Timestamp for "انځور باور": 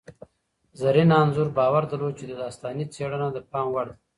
1.21-1.83